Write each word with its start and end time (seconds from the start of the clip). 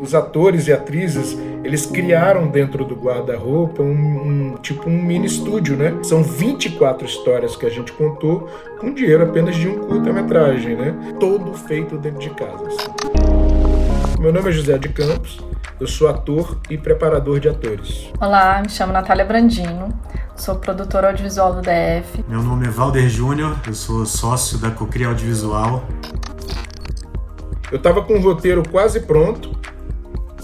Os 0.00 0.14
atores 0.14 0.66
e 0.66 0.72
atrizes, 0.72 1.36
eles 1.62 1.84
criaram 1.84 2.46
dentro 2.48 2.86
do 2.86 2.94
guarda-roupa 2.94 3.82
um, 3.82 4.52
um, 4.52 4.56
tipo 4.56 4.88
um 4.88 5.02
mini 5.02 5.26
estúdio, 5.26 5.76
né? 5.76 5.94
São 6.02 6.22
24 6.22 7.06
histórias 7.06 7.54
que 7.54 7.66
a 7.66 7.68
gente 7.68 7.92
contou 7.92 8.48
com 8.80 8.94
dinheiro 8.94 9.24
apenas 9.24 9.56
de 9.56 9.68
um 9.68 9.78
curta-metragem, 9.78 10.74
né? 10.74 10.94
Todo 11.20 11.52
feito 11.52 11.98
dentro 11.98 12.18
de 12.18 12.30
casa. 12.30 12.66
Assim. 12.66 14.18
Meu 14.18 14.32
nome 14.32 14.48
é 14.48 14.52
José 14.52 14.78
de 14.78 14.88
Campos, 14.88 15.38
eu 15.78 15.86
sou 15.86 16.08
ator 16.08 16.58
e 16.70 16.78
preparador 16.78 17.38
de 17.38 17.50
atores. 17.50 18.10
Olá, 18.18 18.62
me 18.62 18.70
chamo 18.70 18.94
Natália 18.94 19.26
Brandino, 19.26 19.88
sou 20.34 20.54
produtora 20.56 21.08
audiovisual 21.08 21.52
do 21.52 21.60
DF. 21.60 22.24
Meu 22.26 22.42
nome 22.42 22.66
é 22.66 22.70
Valder 22.70 23.06
Júnior, 23.06 23.54
eu 23.66 23.74
sou 23.74 24.06
sócio 24.06 24.56
da 24.56 24.70
Cocria 24.70 25.08
Audiovisual. 25.08 25.84
Eu 27.70 27.76
estava 27.76 28.02
com 28.02 28.14
o 28.14 28.20
roteiro 28.20 28.62
quase 28.68 29.00
pronto, 29.00 29.59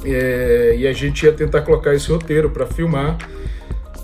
é, 0.06 0.76
e 0.78 0.86
a 0.86 0.92
gente 0.92 1.24
ia 1.24 1.32
tentar 1.32 1.62
colocar 1.62 1.94
esse 1.94 2.10
roteiro 2.10 2.50
para 2.50 2.66
filmar. 2.66 3.18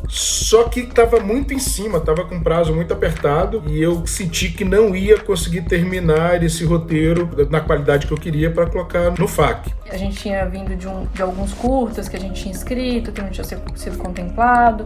Só 0.09 0.65
que 0.65 0.80
estava 0.80 1.20
muito 1.20 1.55
em 1.55 1.59
cima, 1.59 1.98
estava 1.98 2.24
com 2.24 2.38
prazo 2.43 2.74
muito 2.74 2.93
apertado 2.93 3.62
e 3.66 3.80
eu 3.80 4.07
senti 4.07 4.51
que 4.51 4.65
não 4.65 4.95
ia 4.95 5.19
conseguir 5.19 5.62
terminar 5.62 6.43
esse 6.43 6.65
roteiro 6.65 7.30
na 7.48 7.60
qualidade 7.60 8.07
que 8.07 8.12
eu 8.12 8.19
queria 8.19 8.51
para 8.51 8.66
colocar 8.66 9.12
no 9.19 9.29
FAC. 9.29 9.73
A 9.88 9.96
gente 9.96 10.16
tinha 10.16 10.45
vindo 10.46 10.77
de, 10.77 10.88
um, 10.88 11.07
de 11.15 11.23
alguns 11.23 11.55
curtas 11.55 12.09
que 12.09 12.16
a 12.16 12.21
gente 12.21 12.43
tinha 12.43 12.52
escrito, 12.52 13.12
que 13.12 13.23
não 13.23 13.30
tinha 13.30 13.45
sido 13.45 13.96
contemplado. 13.96 14.84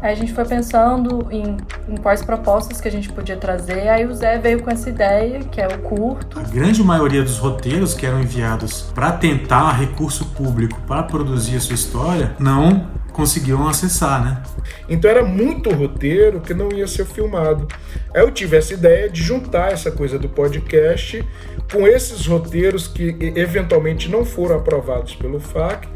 Aí 0.00 0.12
a 0.12 0.14
gente 0.14 0.32
foi 0.32 0.44
pensando 0.44 1.26
em, 1.30 1.56
em, 1.88 1.96
quais 1.96 2.22
propostas 2.22 2.80
que 2.80 2.88
a 2.88 2.90
gente 2.90 3.10
podia 3.10 3.36
trazer. 3.36 3.88
Aí 3.88 4.06
o 4.06 4.14
Zé 4.14 4.38
veio 4.38 4.62
com 4.62 4.70
essa 4.70 4.88
ideia, 4.88 5.40
que 5.40 5.60
é 5.60 5.66
o 5.66 5.78
curto. 5.78 6.38
A 6.38 6.42
grande 6.42 6.82
maioria 6.82 7.22
dos 7.22 7.38
roteiros 7.38 7.94
que 7.94 8.06
eram 8.06 8.20
enviados 8.20 8.82
para 8.94 9.12
tentar 9.12 9.72
recurso 9.72 10.26
público 10.26 10.80
para 10.86 11.02
produzir 11.02 11.56
a 11.56 11.60
sua 11.60 11.74
história 11.74 12.34
não 12.38 12.86
conseguiam 13.16 13.66
acessar, 13.66 14.22
né? 14.22 14.42
Então 14.90 15.10
era 15.10 15.24
muito 15.24 15.72
roteiro 15.72 16.38
que 16.38 16.52
não 16.52 16.70
ia 16.70 16.86
ser 16.86 17.06
filmado. 17.06 17.66
Aí 18.14 18.20
eu 18.20 18.30
tive 18.30 18.58
essa 18.58 18.74
ideia 18.74 19.08
de 19.08 19.22
juntar 19.22 19.72
essa 19.72 19.90
coisa 19.90 20.18
do 20.18 20.28
podcast 20.28 21.24
com 21.72 21.86
esses 21.86 22.26
roteiros 22.26 22.86
que 22.86 23.16
eventualmente 23.34 24.10
não 24.10 24.22
foram 24.24 24.56
aprovados 24.56 25.14
pelo 25.14 25.40
FAC 25.40 25.88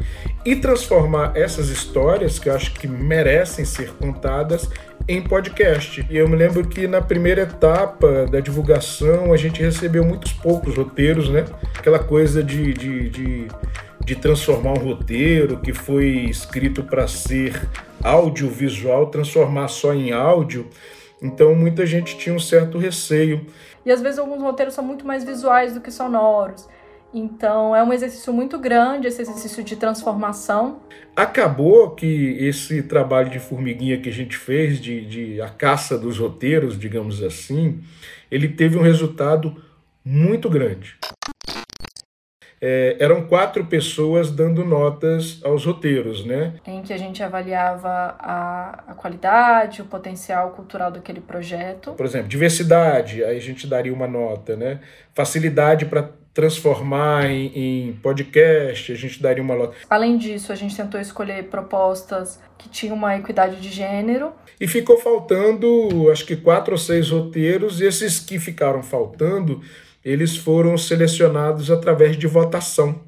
e 0.43 0.55
transformar 0.55 1.33
essas 1.35 1.69
histórias 1.69 2.39
que 2.39 2.49
eu 2.49 2.55
acho 2.55 2.73
que 2.73 2.87
merecem 2.87 3.63
ser 3.63 3.93
contadas 3.93 4.67
em 5.07 5.21
podcast. 5.21 6.05
E 6.09 6.17
eu 6.17 6.27
me 6.27 6.35
lembro 6.35 6.67
que 6.67 6.87
na 6.87 7.01
primeira 7.01 7.41
etapa 7.43 8.25
da 8.25 8.39
divulgação 8.39 9.33
a 9.33 9.37
gente 9.37 9.61
recebeu 9.61 10.03
muitos 10.03 10.33
poucos 10.33 10.75
roteiros, 10.75 11.29
né? 11.29 11.45
Aquela 11.77 11.99
coisa 11.99 12.43
de, 12.43 12.73
de, 12.73 13.09
de, 13.09 13.47
de 14.03 14.15
transformar 14.15 14.71
um 14.71 14.83
roteiro 14.83 15.59
que 15.59 15.73
foi 15.73 16.07
escrito 16.29 16.83
para 16.83 17.07
ser 17.07 17.69
audiovisual, 18.03 19.07
transformar 19.07 19.67
só 19.67 19.93
em 19.93 20.11
áudio. 20.11 20.67
Então 21.21 21.53
muita 21.53 21.85
gente 21.85 22.17
tinha 22.17 22.33
um 22.33 22.39
certo 22.39 22.77
receio. 22.77 23.45
E 23.85 23.91
às 23.91 24.01
vezes 24.01 24.17
alguns 24.17 24.41
roteiros 24.41 24.73
são 24.73 24.83
muito 24.83 25.05
mais 25.05 25.23
visuais 25.23 25.73
do 25.73 25.81
que 25.81 25.91
sonoros. 25.91 26.67
Então 27.13 27.75
é 27.75 27.83
um 27.83 27.91
exercício 27.91 28.31
muito 28.31 28.57
grande, 28.57 29.07
esse 29.07 29.21
exercício 29.21 29.63
de 29.63 29.75
transformação. 29.75 30.79
Acabou 31.15 31.91
que 31.91 32.37
esse 32.39 32.81
trabalho 32.83 33.29
de 33.29 33.39
formiguinha 33.39 33.99
que 33.99 34.09
a 34.09 34.13
gente 34.13 34.37
fez, 34.37 34.79
de, 34.79 35.05
de 35.05 35.41
a 35.41 35.49
caça 35.49 35.97
dos 35.97 36.17
roteiros, 36.17 36.79
digamos 36.79 37.21
assim, 37.21 37.81
ele 38.29 38.47
teve 38.47 38.77
um 38.77 38.81
resultado 38.81 39.61
muito 40.03 40.49
grande. 40.49 40.97
É, 42.63 42.95
eram 42.99 43.25
quatro 43.25 43.65
pessoas 43.65 44.29
dando 44.29 44.63
notas 44.63 45.41
aos 45.43 45.65
roteiros, 45.65 46.23
né? 46.23 46.53
Em 46.65 46.83
que 46.83 46.93
a 46.93 46.97
gente 46.97 47.23
avaliava 47.23 48.15
a, 48.19 48.83
a 48.89 48.93
qualidade, 48.93 49.81
o 49.81 49.85
potencial 49.85 50.51
cultural 50.51 50.91
daquele 50.91 51.19
projeto. 51.19 51.93
Por 51.93 52.05
exemplo, 52.05 52.27
diversidade, 52.27 53.23
aí 53.23 53.35
a 53.35 53.41
gente 53.41 53.65
daria 53.65 53.91
uma 53.91 54.07
nota, 54.07 54.55
né? 54.55 54.79
Facilidade 55.11 55.87
para 55.87 56.07
transformar 56.33 57.29
em, 57.29 57.51
em, 57.55 57.93
podcast, 57.93 58.91
a 58.91 58.95
gente 58.95 59.21
daria 59.21 59.43
uma 59.43 59.55
nota. 59.55 59.75
Além 59.89 60.17
disso, 60.17 60.51
a 60.51 60.55
gente 60.55 60.75
tentou 60.75 60.99
escolher 60.99 61.43
propostas 61.45 62.39
que 62.57 62.69
tinham 62.69 62.95
uma 62.95 63.17
equidade 63.17 63.59
de 63.59 63.69
gênero. 63.69 64.31
E 64.59 64.67
ficou 64.67 64.97
faltando, 64.97 66.09
acho 66.11 66.25
que 66.25 66.35
quatro 66.35 66.73
ou 66.73 66.77
seis 66.77 67.09
roteiros, 67.09 67.81
e 67.81 67.85
esses 67.85 68.19
que 68.19 68.39
ficaram 68.39 68.81
faltando, 68.81 69.61
eles 70.03 70.37
foram 70.37 70.77
selecionados 70.77 71.69
através 71.69 72.17
de 72.17 72.27
votação. 72.27 73.01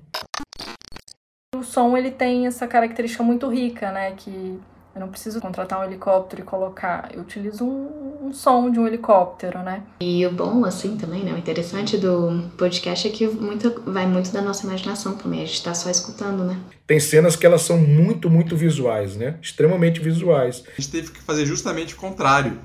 O 1.55 1.63
som 1.63 1.95
ele 1.95 2.11
tem 2.11 2.45
essa 2.45 2.67
característica 2.67 3.23
muito 3.23 3.47
rica, 3.47 3.91
né, 3.91 4.11
que 4.17 4.59
eu 4.95 5.01
não 5.01 5.07
preciso 5.07 5.41
contratar 5.41 5.79
um 5.79 5.83
helicóptero 5.83 6.43
e 6.43 6.45
colocar. 6.45 7.09
Eu 7.11 7.21
utilizo 7.21 7.65
um, 7.65 8.27
um, 8.27 8.33
som 8.33 8.69
de 8.69 8.79
um 8.79 8.85
helicóptero, 8.85 9.59
né? 9.59 9.81
E 9.99 10.23
o 10.25 10.31
bom, 10.31 10.63
assim, 10.65 10.95
também, 10.97 11.23
né? 11.23 11.33
O 11.33 11.37
interessante 11.37 11.97
do 11.97 12.49
podcast 12.57 13.07
é 13.07 13.11
que 13.11 13.27
muito, 13.27 13.81
vai 13.87 14.05
muito 14.05 14.31
da 14.31 14.41
nossa 14.41 14.67
imaginação 14.67 15.15
também. 15.15 15.41
A 15.41 15.45
gente 15.45 15.63
tá 15.63 15.73
só 15.73 15.89
escutando, 15.89 16.43
né? 16.43 16.59
Tem 16.85 16.99
cenas 16.99 17.35
que 17.35 17.45
elas 17.45 17.63
são 17.63 17.77
muito, 17.77 18.29
muito 18.29 18.55
visuais, 18.55 19.15
né? 19.15 19.39
Extremamente 19.41 19.99
visuais. 19.99 20.63
A 20.77 20.79
gente 20.79 20.91
teve 20.91 21.11
que 21.11 21.21
fazer 21.21 21.45
justamente 21.47 21.95
o 21.95 21.97
contrário. 21.97 22.59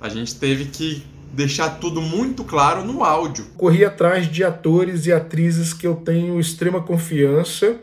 A 0.00 0.08
gente 0.08 0.34
teve 0.34 0.64
que 0.64 1.06
deixar 1.32 1.78
tudo 1.78 2.00
muito 2.00 2.42
claro 2.42 2.84
no 2.84 3.04
áudio. 3.04 3.46
Corri 3.56 3.84
atrás 3.84 4.26
de 4.26 4.42
atores 4.42 5.06
e 5.06 5.12
atrizes 5.12 5.72
que 5.72 5.86
eu 5.86 5.94
tenho 5.94 6.40
extrema 6.40 6.82
confiança 6.82 7.78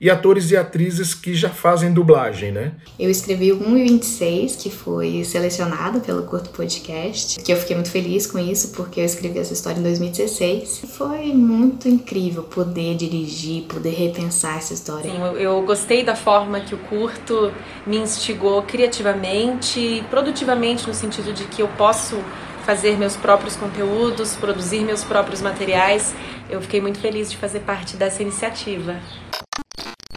e 0.00 0.10
atores 0.10 0.50
e 0.50 0.56
atrizes 0.56 1.14
que 1.14 1.34
já 1.34 1.48
fazem 1.48 1.92
dublagem, 1.92 2.52
né? 2.52 2.72
Eu 2.98 3.10
escrevi 3.10 3.52
o 3.52 3.58
1.26, 3.58 4.56
que 4.56 4.70
foi 4.70 5.24
selecionado 5.24 6.00
pelo 6.00 6.22
Curto 6.24 6.50
Podcast, 6.50 7.40
que 7.40 7.52
eu 7.52 7.56
fiquei 7.56 7.74
muito 7.74 7.90
feliz 7.90 8.26
com 8.26 8.38
isso, 8.38 8.72
porque 8.72 9.00
eu 9.00 9.04
escrevi 9.04 9.38
essa 9.38 9.52
história 9.52 9.78
em 9.78 9.82
2016. 9.82 10.82
Foi 10.96 11.32
muito 11.32 11.88
incrível 11.88 12.42
poder 12.42 12.94
dirigir, 12.96 13.64
poder 13.64 13.90
repensar 13.90 14.58
essa 14.58 14.74
história. 14.74 15.10
Sim, 15.10 15.18
eu 15.38 15.62
gostei 15.62 16.04
da 16.04 16.14
forma 16.14 16.60
que 16.60 16.74
o 16.74 16.78
curto 16.78 17.52
me 17.86 17.96
instigou 17.96 18.62
criativamente 18.62 19.80
e 19.80 20.02
produtivamente, 20.10 20.86
no 20.86 20.94
sentido 20.94 21.32
de 21.32 21.44
que 21.44 21.62
eu 21.62 21.68
posso 21.68 22.16
fazer 22.64 22.98
meus 22.98 23.16
próprios 23.16 23.54
conteúdos, 23.54 24.34
produzir 24.34 24.80
meus 24.80 25.04
próprios 25.04 25.40
materiais. 25.40 26.12
Eu 26.50 26.60
fiquei 26.60 26.80
muito 26.80 26.98
feliz 26.98 27.30
de 27.30 27.36
fazer 27.36 27.60
parte 27.60 27.96
dessa 27.96 28.22
iniciativa. 28.22 28.96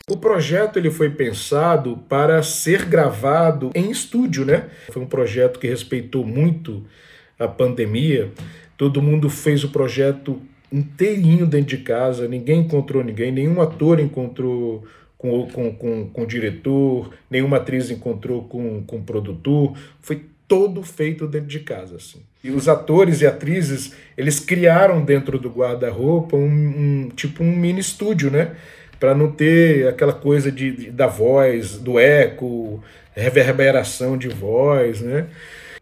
O 0.10 0.18
projeto 0.18 0.78
ele 0.78 0.90
foi 0.90 1.12
pensado 1.12 1.98
para 2.10 2.42
ser 2.42 2.86
gravado 2.86 3.70
em 3.76 3.92
estúdio, 3.92 4.44
né? 4.44 4.66
Foi 4.92 5.02
um 5.02 5.06
projeto 5.06 5.60
que 5.60 5.68
respeitou 5.68 6.26
muito 6.26 6.84
a 7.38 7.48
pandemia. 7.48 8.32
Todo 8.76 9.02
mundo 9.02 9.30
fez 9.30 9.64
o 9.64 9.70
projeto 9.70 10.42
inteirinho 10.72 11.46
dentro 11.46 11.78
de 11.78 11.84
casa, 11.84 12.28
ninguém 12.28 12.62
encontrou 12.62 13.04
ninguém, 13.04 13.32
nenhum 13.32 13.62
ator 13.62 14.00
encontrou 14.00 14.84
com, 15.18 15.48
com, 15.48 15.76
com, 15.76 16.10
com 16.10 16.22
o 16.24 16.28
diretor, 16.28 17.12
nenhuma 17.30 17.58
atriz 17.58 17.92
encontrou 17.92 18.44
com, 18.44 18.84
com 18.84 18.98
o 18.98 19.04
produtor. 19.04 19.78
Foi 20.02 20.24
todo 20.48 20.82
feito 20.82 21.28
dentro 21.28 21.48
de 21.48 21.60
casa, 21.60 21.98
assim. 21.98 22.22
E 22.44 22.50
os 22.50 22.68
atores 22.68 23.22
e 23.22 23.28
atrizes, 23.28 23.94
eles 24.18 24.40
criaram 24.40 25.04
dentro 25.04 25.38
do 25.38 25.50
guarda-roupa 25.50 26.36
um, 26.36 26.46
um, 26.46 27.10
tipo 27.16 27.44
um 27.44 27.56
mini 27.56 27.80
estúdio, 27.80 28.32
né? 28.32 28.56
Para 29.00 29.16
não 29.16 29.32
ter 29.32 29.88
aquela 29.88 30.14
coisa 30.14 30.52
de, 30.52 30.72
de, 30.72 30.92
da 30.92 31.08
voz, 31.08 31.78
do 31.78 31.98
eco, 32.00 32.84
reverberação 33.16 34.18
de 34.18 34.28
voz, 34.28 35.02
né? 35.02 35.28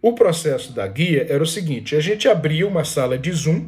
O 0.02 0.14
processo 0.14 0.74
da 0.74 0.86
guia 0.88 1.26
era 1.30 1.42
o 1.42 1.48
seguinte: 1.48 1.96
a 1.96 2.00
gente 2.00 2.28
abria 2.28 2.68
uma 2.68 2.84
sala 2.84 3.18
de 3.18 3.32
Zoom 3.32 3.66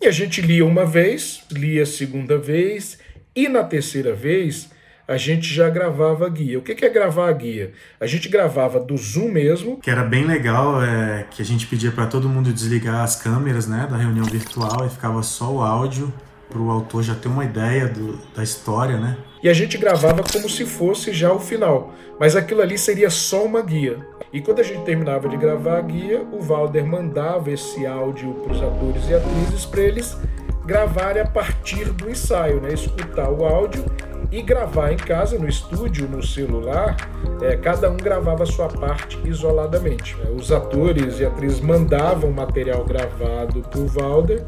e 0.00 0.06
a 0.06 0.10
gente 0.10 0.40
lia 0.40 0.64
uma 0.64 0.84
vez, 0.84 1.42
lia 1.50 1.82
a 1.82 1.86
segunda 1.86 2.36
vez 2.38 2.98
e 3.34 3.48
na 3.48 3.64
terceira 3.64 4.12
vez 4.12 4.68
a 5.10 5.16
gente 5.16 5.52
já 5.52 5.68
gravava 5.68 6.24
a 6.24 6.28
guia. 6.28 6.58
O 6.58 6.62
que 6.62 6.84
é 6.84 6.88
gravar 6.88 7.28
a 7.28 7.32
guia? 7.32 7.72
A 7.98 8.06
gente 8.06 8.28
gravava 8.28 8.78
do 8.78 8.96
Zoom 8.96 9.28
mesmo. 9.28 9.78
Que 9.78 9.90
era 9.90 10.04
bem 10.04 10.24
legal, 10.24 10.80
é, 10.80 11.26
que 11.28 11.42
a 11.42 11.44
gente 11.44 11.66
pedia 11.66 11.90
para 11.90 12.06
todo 12.06 12.28
mundo 12.28 12.52
desligar 12.52 13.02
as 13.02 13.16
câmeras 13.16 13.66
né, 13.66 13.88
da 13.90 13.96
reunião 13.96 14.24
virtual 14.24 14.86
e 14.86 14.88
ficava 14.88 15.20
só 15.24 15.52
o 15.52 15.62
áudio 15.62 16.12
para 16.50 16.60
o 16.60 16.70
autor 16.70 17.02
já 17.02 17.14
ter 17.14 17.28
uma 17.28 17.44
ideia 17.44 17.88
do, 17.88 18.18
da 18.34 18.42
história, 18.42 18.98
né? 18.98 19.16
E 19.42 19.48
a 19.48 19.54
gente 19.54 19.78
gravava 19.78 20.22
como 20.22 20.48
se 20.48 20.66
fosse 20.66 21.12
já 21.12 21.32
o 21.32 21.38
final, 21.38 21.94
mas 22.18 22.36
aquilo 22.36 22.60
ali 22.60 22.76
seria 22.76 23.08
só 23.08 23.44
uma 23.44 23.62
guia. 23.62 23.98
E 24.32 24.40
quando 24.40 24.60
a 24.60 24.62
gente 24.62 24.84
terminava 24.84 25.28
de 25.28 25.36
gravar 25.36 25.78
a 25.78 25.80
guia, 25.80 26.22
o 26.32 26.40
Valder 26.40 26.84
mandava 26.84 27.50
esse 27.50 27.86
áudio 27.86 28.34
para 28.34 28.52
os 28.52 28.62
atores 28.62 29.08
e 29.08 29.14
atrizes 29.14 29.64
para 29.64 29.80
eles 29.80 30.16
gravarem 30.64 31.22
a 31.22 31.26
partir 31.26 31.86
do 31.86 32.10
ensaio, 32.10 32.60
né? 32.60 32.74
Escutar 32.74 33.30
o 33.30 33.44
áudio 33.44 33.84
e 34.30 34.42
gravar 34.42 34.92
em 34.92 34.96
casa, 34.96 35.38
no 35.38 35.48
estúdio, 35.48 36.08
no 36.08 36.22
celular, 36.22 36.96
é, 37.42 37.56
cada 37.56 37.90
um 37.90 37.96
gravava 37.96 38.44
a 38.44 38.46
sua 38.46 38.68
parte 38.68 39.18
isoladamente. 39.24 40.16
Os 40.36 40.52
atores 40.52 41.18
e 41.18 41.24
atrizes 41.24 41.60
mandavam 41.60 42.30
material 42.30 42.84
gravado 42.84 43.62
para 43.62 43.80
o 43.80 43.86
Valder 43.86 44.44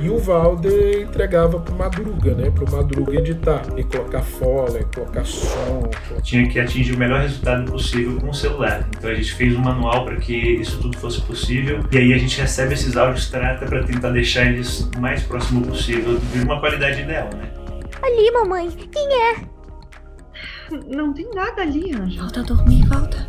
e 0.00 0.08
o 0.08 0.18
Valder 0.18 1.02
entregava 1.02 1.60
pro 1.60 1.74
Madruga, 1.74 2.34
né? 2.34 2.50
Pro 2.50 2.70
Madruga 2.70 3.16
editar 3.16 3.62
e 3.76 3.84
colocar 3.84 4.22
fole, 4.22 4.84
colocar 4.94 5.24
som. 5.24 5.90
Tinha 6.22 6.48
que 6.48 6.58
atingir 6.58 6.94
o 6.94 6.98
melhor 6.98 7.20
resultado 7.20 7.70
possível 7.70 8.20
com 8.20 8.30
o 8.30 8.34
celular. 8.34 8.88
Então 8.96 9.10
a 9.10 9.14
gente 9.14 9.32
fez 9.34 9.54
um 9.54 9.60
manual 9.60 10.04
para 10.04 10.16
que 10.16 10.34
isso 10.34 10.80
tudo 10.80 10.98
fosse 10.98 11.20
possível 11.22 11.80
e 11.92 11.98
aí 11.98 12.12
a 12.12 12.18
gente 12.18 12.40
recebe 12.40 12.74
esses 12.74 12.96
áudios, 12.96 13.30
trata 13.30 13.66
para 13.66 13.84
tentar 13.84 14.10
deixar 14.10 14.46
eles 14.46 14.88
o 14.96 15.00
mais 15.00 15.22
próximo 15.22 15.66
possível 15.66 16.18
de 16.32 16.42
uma 16.42 16.58
qualidade 16.60 17.02
ideal, 17.02 17.30
né? 17.34 17.50
Ali, 18.02 18.30
mamãe, 18.32 18.70
quem 18.70 19.08
é? 19.22 19.54
Não 20.94 21.12
tem 21.12 21.28
nada 21.34 21.62
ali, 21.62 21.94
Anjo. 21.94 22.20
Volta 22.20 22.40
a 22.40 22.42
dormir, 22.42 22.86
volta. 22.86 23.26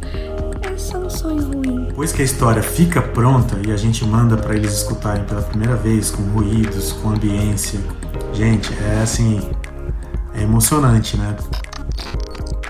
É 0.66 0.78
só 0.78 0.98
um 0.98 1.10
sonho 1.10 1.44
ruim. 1.48 1.86
Depois 1.86 2.12
que 2.12 2.22
a 2.22 2.26
história 2.26 2.62
fica 2.62 3.02
pronta 3.02 3.58
e 3.66 3.72
a 3.72 3.78
gente 3.78 4.04
manda 4.06 4.36
para 4.36 4.56
eles 4.56 4.74
escutarem 4.74 5.24
pela 5.24 5.42
primeira 5.42 5.76
vez, 5.76 6.12
com 6.12 6.24
ruídos, 6.24 6.92
com 6.94 7.10
ambiência, 7.10 7.80
gente, 8.34 8.74
é 8.84 9.02
assim, 9.02 9.50
é 10.34 10.42
emocionante, 10.42 11.18
né? 11.18 11.36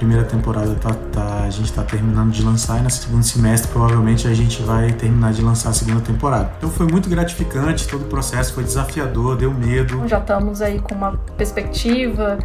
primeira 0.00 0.24
temporada 0.24 0.74
tá, 0.76 0.94
tá, 1.12 1.42
a 1.42 1.50
gente 1.50 1.70
tá 1.74 1.82
terminando 1.82 2.30
de 2.32 2.42
lançar 2.42 2.80
e 2.80 2.82
no 2.82 2.90
segundo 2.90 3.22
semestre 3.22 3.70
provavelmente 3.70 4.26
a 4.26 4.32
gente 4.32 4.62
vai 4.62 4.90
terminar 4.92 5.30
de 5.34 5.42
lançar 5.42 5.68
a 5.68 5.72
segunda 5.74 6.00
temporada. 6.00 6.50
Então 6.56 6.70
foi 6.70 6.86
muito 6.86 7.06
gratificante, 7.06 7.86
todo 7.86 8.02
o 8.02 8.06
processo 8.06 8.54
foi 8.54 8.64
desafiador, 8.64 9.36
deu 9.36 9.52
medo. 9.52 10.08
Já 10.08 10.18
estamos 10.18 10.62
aí 10.62 10.80
com 10.80 10.94
uma 10.94 11.18
perspectiva 11.36 12.38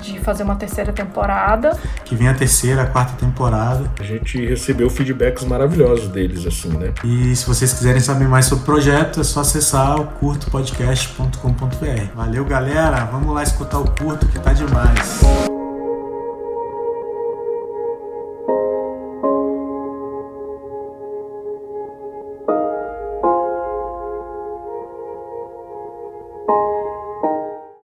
de 0.00 0.18
fazer 0.20 0.42
uma 0.42 0.56
terceira 0.56 0.92
temporada. 0.92 1.76
Que 2.04 2.14
vem 2.14 2.28
a 2.28 2.34
terceira, 2.34 2.82
a 2.82 2.86
quarta 2.86 3.14
temporada. 3.14 3.90
A 3.98 4.02
gente 4.02 4.44
recebeu 4.46 4.90
feedbacks 4.90 5.44
maravilhosos 5.44 6.08
deles, 6.08 6.46
assim, 6.46 6.70
né? 6.70 6.92
E 7.04 7.34
se 7.34 7.46
vocês 7.46 7.72
quiserem 7.72 8.00
saber 8.00 8.28
mais 8.28 8.46
sobre 8.46 8.62
o 8.62 8.66
projeto, 8.66 9.20
é 9.20 9.24
só 9.24 9.40
acessar 9.40 10.00
o 10.00 10.06
curtopodcast.com.br. 10.06 12.14
Valeu, 12.14 12.44
galera! 12.44 13.04
Vamos 13.06 13.34
lá 13.34 13.42
escutar 13.42 13.78
o 13.78 13.90
curto 13.90 14.26
que 14.26 14.38
tá 14.38 14.52
demais. 14.52 15.47